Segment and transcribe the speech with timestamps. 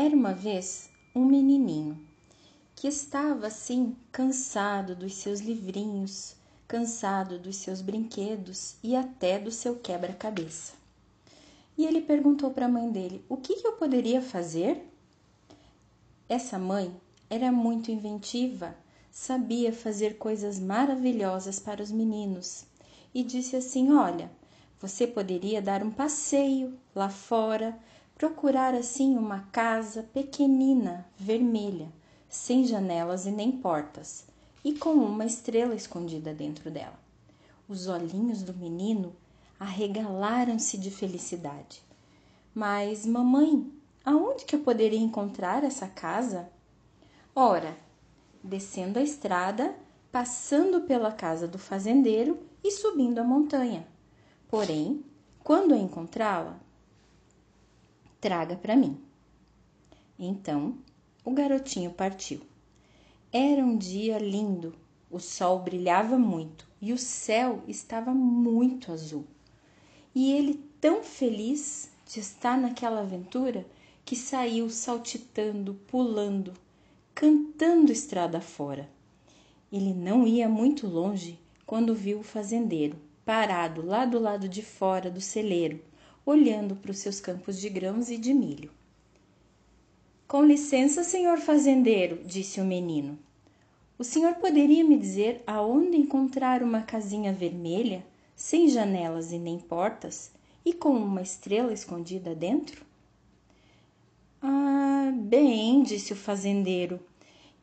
[0.00, 1.98] Era uma vez um menininho
[2.76, 6.36] que estava assim cansado dos seus livrinhos,
[6.68, 10.74] cansado dos seus brinquedos e até do seu quebra-cabeça.
[11.76, 14.88] E ele perguntou para a mãe dele: O que, que eu poderia fazer?
[16.28, 16.94] Essa mãe
[17.28, 18.76] era muito inventiva,
[19.10, 22.64] sabia fazer coisas maravilhosas para os meninos
[23.12, 24.30] e disse assim: Olha,
[24.80, 27.76] você poderia dar um passeio lá fora,
[28.18, 31.88] procurar assim uma casa pequenina, vermelha,
[32.28, 34.26] sem janelas e nem portas,
[34.64, 36.98] e com uma estrela escondida dentro dela.
[37.68, 39.14] Os olhinhos do menino
[39.58, 41.80] arregalaram-se de felicidade.
[42.52, 43.72] Mas, mamãe,
[44.04, 46.50] aonde que eu poderia encontrar essa casa?
[47.36, 47.76] Ora,
[48.42, 49.76] descendo a estrada,
[50.10, 53.86] passando pela casa do fazendeiro e subindo a montanha.
[54.48, 55.04] Porém,
[55.44, 56.58] quando encontrá-la,
[58.20, 58.98] traga para mim.
[60.18, 60.76] Então,
[61.24, 62.40] o garotinho partiu.
[63.32, 64.74] Era um dia lindo,
[65.10, 69.24] o sol brilhava muito e o céu estava muito azul.
[70.14, 73.66] E ele, tão feliz de estar naquela aventura,
[74.04, 76.54] que saiu saltitando, pulando,
[77.14, 78.88] cantando estrada fora.
[79.70, 82.96] Ele não ia muito longe quando viu o fazendeiro
[83.28, 85.84] parado lá do lado de fora do celeiro,
[86.30, 88.70] olhando para os seus campos de grãos e de milho.
[90.26, 93.18] Com licença, senhor fazendeiro, disse o menino.
[93.98, 98.04] O senhor poderia me dizer aonde encontrar uma casinha vermelha,
[98.36, 100.30] sem janelas e nem portas,
[100.66, 102.84] e com uma estrela escondida dentro?
[104.42, 107.00] Ah, bem, disse o fazendeiro.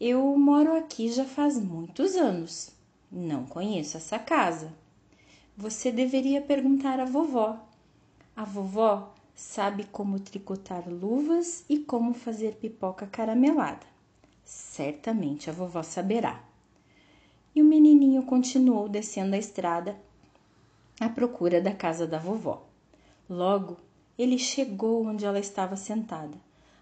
[0.00, 2.72] Eu moro aqui já faz muitos anos.
[3.12, 4.72] Não conheço essa casa.
[5.54, 7.60] Você deveria perguntar à vovó.
[8.36, 13.86] A vovó sabe como tricotar luvas e como fazer pipoca caramelada.
[14.44, 16.42] Certamente a vovó saberá.
[17.54, 19.96] E o menininho continuou descendo a estrada
[20.98, 22.62] à procura da casa da vovó.
[23.30, 23.76] Logo,
[24.18, 26.36] ele chegou onde ela estava sentada,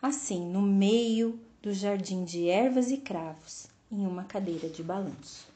[0.00, 5.48] assim, no meio do jardim de ervas e cravos, em uma cadeira de balanço.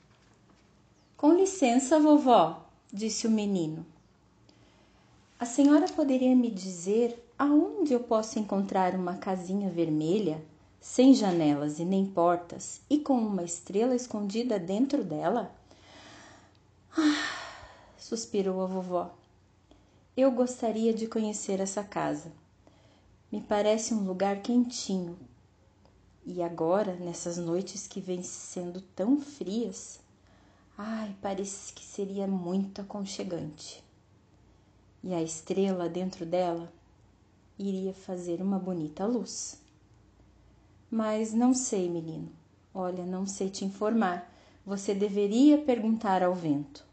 [1.17, 3.87] Com licença, vovó, disse o menino.
[5.43, 10.41] A senhora poderia me dizer aonde eu posso encontrar uma casinha vermelha,
[10.81, 15.53] sem janelas e nem portas, e com uma estrela escondida dentro dela?
[16.97, 17.27] Ah,
[17.99, 19.13] suspirou a vovó.
[20.17, 22.31] Eu gostaria de conhecer essa casa.
[23.29, 25.19] Me parece um lugar quentinho.
[26.25, 29.99] E agora, nessas noites que vêm sendo tão frias,
[30.79, 33.83] Ai, parece que seria muito aconchegante.
[35.03, 36.73] E a estrela dentro dela
[37.59, 39.61] iria fazer uma bonita luz.
[40.91, 42.31] Mas não sei, menino.
[42.75, 44.31] Olha, não sei te informar.
[44.65, 46.85] Você deveria perguntar ao vento.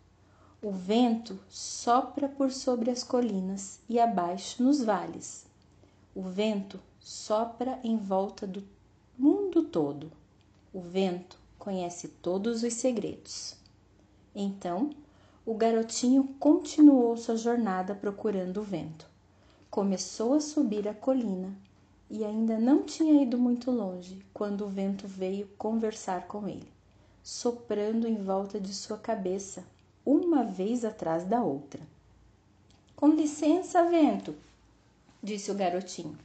[0.61, 5.45] O vento sopra por sobre as colinas e abaixo nos vales.
[6.13, 8.63] O vento sopra em volta do
[9.17, 10.11] mundo todo.
[10.73, 13.55] O vento conhece todos os segredos.
[14.35, 14.89] Então,
[15.49, 19.07] o garotinho continuou sua jornada procurando o vento.
[19.67, 21.57] Começou a subir a colina
[22.07, 26.71] e ainda não tinha ido muito longe quando o vento veio conversar com ele,
[27.23, 29.63] soprando em volta de sua cabeça,
[30.05, 31.81] uma vez atrás da outra.
[32.95, 34.35] Com licença, vento,
[35.23, 36.15] disse o garotinho.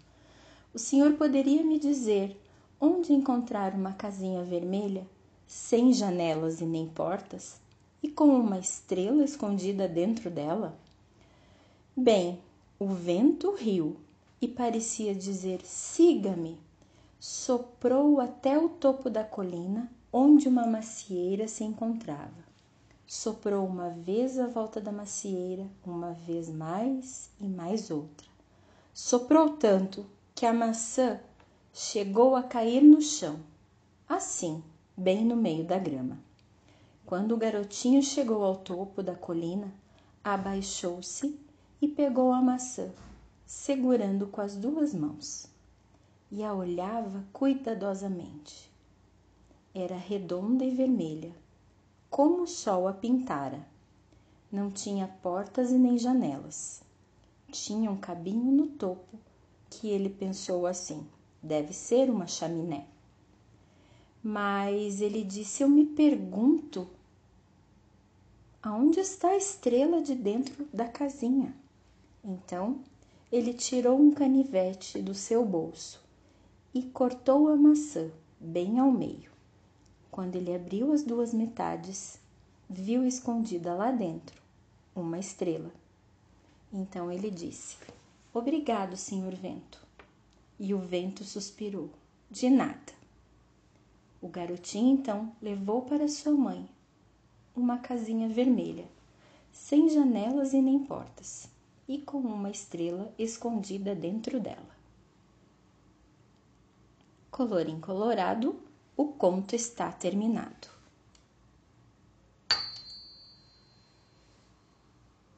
[0.74, 2.38] O senhor poderia me dizer
[2.78, 5.06] onde encontrar uma casinha vermelha,
[5.46, 7.63] sem janelas e nem portas?
[8.04, 10.78] E com uma estrela escondida dentro dela?
[11.96, 12.38] Bem,
[12.78, 13.96] o vento riu
[14.42, 16.60] e parecia dizer: siga-me.
[17.18, 22.44] Soprou até o topo da colina, onde uma macieira se encontrava.
[23.06, 28.26] Soprou uma vez à volta da macieira, uma vez mais e mais outra.
[28.92, 30.04] Soprou tanto
[30.34, 31.18] que a maçã
[31.72, 33.40] chegou a cair no chão,
[34.06, 34.62] assim,
[34.94, 36.18] bem no meio da grama.
[37.06, 39.70] Quando o garotinho chegou ao topo da colina,
[40.22, 41.38] abaixou-se
[41.80, 42.90] e pegou a maçã,
[43.44, 45.46] segurando com as duas mãos,
[46.30, 48.72] e a olhava cuidadosamente.
[49.74, 51.32] Era redonda e vermelha,
[52.08, 53.66] como o sol a pintara.
[54.50, 56.82] Não tinha portas e nem janelas.
[57.52, 59.18] Tinha um cabinho no topo
[59.68, 61.06] que ele pensou assim:
[61.42, 62.86] deve ser uma chaminé.
[64.26, 66.88] Mas ele disse: Eu me pergunto
[68.62, 71.54] aonde está a estrela de dentro da casinha.
[72.24, 72.80] Então
[73.30, 76.02] ele tirou um canivete do seu bolso
[76.72, 78.10] e cortou a maçã
[78.40, 79.30] bem ao meio.
[80.10, 82.18] Quando ele abriu as duas metades,
[82.70, 84.40] viu escondida lá dentro
[84.96, 85.70] uma estrela.
[86.72, 87.76] Então ele disse:
[88.32, 89.86] Obrigado, senhor vento.
[90.58, 91.90] E o vento suspirou:
[92.30, 93.03] De nada.
[94.24, 96.66] O garotinho então levou para sua mãe
[97.54, 98.86] uma casinha vermelha,
[99.52, 101.46] sem janelas e nem portas,
[101.86, 104.74] e com uma estrela escondida dentro dela.
[107.30, 108.58] Colorim colorado,
[108.96, 110.73] o conto está terminado.